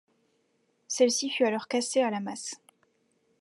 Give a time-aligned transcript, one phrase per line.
[0.87, 2.55] Celle-ci fut alors cassée à la masse.